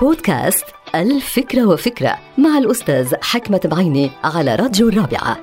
بودكاست 0.00 0.64
الفكرة 0.94 1.66
وفكرة 1.66 2.18
مع 2.38 2.58
الأستاذ 2.58 3.14
حكمة 3.22 3.60
بعيني 3.64 4.10
على 4.24 4.54
راديو 4.54 4.88
الرابعة 4.88 5.38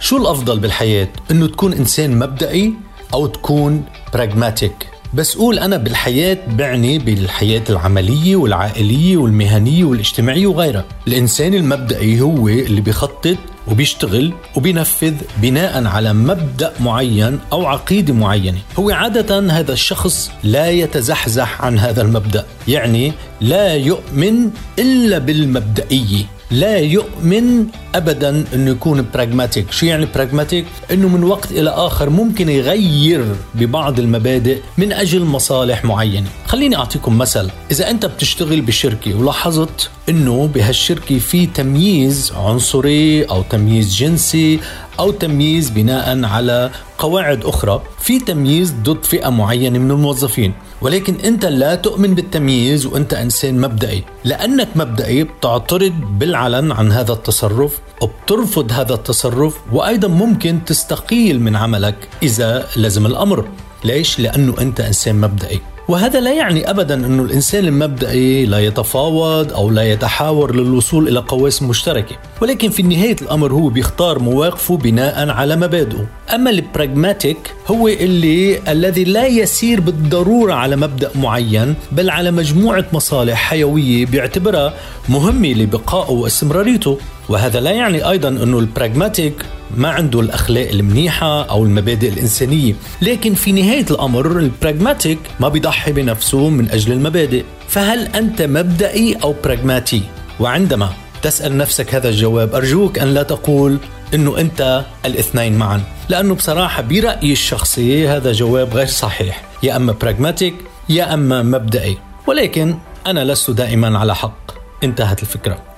شو 0.00 0.16
الأفضل 0.16 0.58
بالحياة؟ 0.60 1.08
إنه 1.30 1.46
تكون 1.46 1.72
إنسان 1.72 2.18
مبدئي 2.18 2.74
أو 3.14 3.26
تكون 3.26 3.84
براغماتيك 4.14 4.88
بس 5.16 5.36
قول 5.36 5.58
أنا 5.58 5.76
بالحياة 5.76 6.38
بعني 6.48 6.98
بالحياة 6.98 7.62
العملية 7.70 8.36
والعائلية 8.36 9.16
والمهنية 9.16 9.84
والاجتماعية 9.84 10.46
وغيرها. 10.46 10.84
الإنسان 11.08 11.54
المبدئي 11.54 12.20
هو 12.20 12.48
اللي 12.48 12.80
بيخطط 12.80 13.36
وبيشتغل 13.68 14.32
وبينفذ 14.56 15.14
بناء 15.42 15.86
على 15.86 16.12
مبدأ 16.12 16.72
معين 16.80 17.38
أو 17.52 17.66
عقيدة 17.66 18.14
معينة. 18.14 18.58
هو 18.78 18.90
عادة 18.90 19.50
هذا 19.52 19.72
الشخص 19.72 20.30
لا 20.44 20.70
يتزحزح 20.70 21.62
عن 21.62 21.78
هذا 21.78 22.02
المبدأ 22.02 22.44
يعني 22.68 23.12
لا 23.40 23.74
يؤمن 23.74 24.50
إلا 24.78 25.18
بالمبدئية. 25.18 26.24
لا 26.50 26.78
يؤمن 26.78 27.66
ابدا 27.94 28.44
انه 28.54 28.70
يكون 28.70 29.06
براغماتيك 29.14 29.70
شو 29.70 29.86
يعني 29.86 30.06
براغماتيك 30.14 30.66
أنه 30.92 31.08
من 31.08 31.24
وقت 31.24 31.50
إلى 31.50 31.70
آخر 31.70 32.10
ممكن 32.10 32.48
يغير 32.48 33.24
ببعض 33.54 33.98
المبادئ 33.98 34.60
من 34.78 34.92
أجل 34.92 35.24
مصالح 35.24 35.84
معينة. 35.84 36.28
خليني 36.46 36.76
أعطيكم 36.76 37.18
مثل. 37.18 37.50
إذا 37.70 37.90
أنت 37.90 38.06
بتشتغل 38.06 38.60
بشركة 38.60 39.14
ولاحظت 39.14 39.90
إنه 40.08 40.46
بهالشركة 40.54 41.18
في 41.18 41.46
تمييز 41.46 42.32
عنصري 42.36 43.24
أو 43.24 43.42
تمييز 43.42 43.94
جنسي 43.94 44.60
أو 44.98 45.10
تمييز 45.10 45.70
بناء 45.70 46.24
على 46.24 46.70
قواعد 46.98 47.44
أخرى. 47.44 47.82
في 48.00 48.18
تمييز 48.18 48.74
ضد 48.82 49.04
فئة 49.04 49.28
معينة 49.30 49.78
من 49.78 49.90
الموظفين 49.90 50.52
ولكن 50.80 51.14
أنت 51.14 51.44
لا 51.44 51.74
تؤمن 51.74 52.14
بالتمييز 52.14 52.86
وأنت 52.86 53.14
إنسان 53.14 53.60
مبدئي. 53.60 54.04
لأنك 54.24 54.68
مبدئي 54.76 55.24
بتعترض 55.24 55.92
بالعلن 56.18 56.72
عن 56.72 56.92
هذا 56.92 57.12
التصرف 57.12 57.78
وبترفض 58.02 58.72
هذا 58.72 58.94
التصرف 58.94 59.54
وأيضا 59.72 60.08
ممكن 60.08 60.64
تستقيل 60.66 61.40
من 61.40 61.56
عملك 61.56 62.08
إذا 62.22 62.68
لزم 62.76 63.06
الأمر. 63.06 63.48
ليش؟ 63.84 64.20
لأنه 64.20 64.54
أنت 64.60 64.80
إنسان 64.80 65.20
مبدئي. 65.20 65.60
وهذا 65.88 66.20
لا 66.20 66.32
يعني 66.32 66.70
ابدا 66.70 66.94
انه 66.94 67.22
الإنسان 67.22 67.64
المبدئي 67.64 68.46
لا 68.46 68.58
يتفاوض 68.58 69.52
أو 69.52 69.70
لا 69.70 69.82
يتحاور 69.82 70.56
للوصول 70.56 71.08
إلى 71.08 71.18
قواسم 71.18 71.68
مشتركة، 71.68 72.16
ولكن 72.42 72.70
في 72.70 72.82
نهايه 72.82 73.16
الأمر 73.22 73.52
هو 73.52 73.68
بيختار 73.68 74.18
مواقفه 74.18 74.76
بناء 74.76 75.30
على 75.30 75.56
مبادئه، 75.56 76.06
أما 76.34 76.50
البراغماتيك 76.50 77.54
هو 77.66 77.88
اللي 77.88 78.72
الذي 78.72 79.04
لا 79.04 79.26
يسير 79.26 79.80
بالضرورة 79.80 80.52
على 80.54 80.76
مبدأ 80.76 81.10
معين 81.14 81.74
بل 81.92 82.10
على 82.10 82.30
مجموعة 82.30 82.84
مصالح 82.92 83.38
حيوية 83.38 84.06
بيعتبرها 84.06 84.74
مهمة 85.08 85.48
لبقائه 85.48 86.12
واستمراريته، 86.12 86.98
وهذا 87.28 87.60
لا 87.60 87.70
يعني 87.70 88.10
أيضا 88.10 88.28
انه 88.28 88.58
البراغماتيك 88.58 89.34
ما 89.76 89.88
عنده 89.88 90.20
الأخلاق 90.20 90.68
المنيحة 90.70 91.42
أو 91.42 91.64
المبادئ 91.64 92.08
الإنسانية، 92.08 92.74
لكن 93.02 93.34
في 93.34 93.52
نهاية 93.52 93.86
الأمر 93.90 94.38
البراغماتيك 94.38 95.18
ما 95.40 95.48
بيضحي 95.48 95.92
بنفسه 95.92 96.48
من 96.48 96.70
أجل 96.70 96.92
المبادئ، 96.92 97.44
فهل 97.68 98.06
أنت 98.06 98.42
مبدئي 98.42 99.16
أو 99.22 99.34
براغماتي؟ 99.44 100.02
وعندما 100.40 100.92
تسأل 101.22 101.56
نفسك 101.56 101.94
هذا 101.94 102.08
الجواب 102.08 102.54
أرجوك 102.54 102.98
أن 102.98 103.14
لا 103.14 103.22
تقول 103.22 103.78
إنه 104.14 104.38
أنت 104.38 104.84
الاثنين 105.04 105.58
معا، 105.58 105.82
لأنه 106.08 106.34
بصراحة 106.34 106.82
برأيي 106.82 107.32
الشخصي 107.32 108.08
هذا 108.08 108.32
جواب 108.32 108.74
غير 108.74 108.86
صحيح، 108.86 109.42
يا 109.62 109.76
أما 109.76 109.92
براغماتيك 109.92 110.54
يا 110.88 111.14
أما 111.14 111.42
مبدئي، 111.42 111.98
ولكن 112.26 112.78
أنا 113.06 113.24
لست 113.24 113.50
دائما 113.50 113.98
على 113.98 114.14
حق. 114.14 114.50
انتهت 114.84 115.22
الفكرة. 115.22 115.75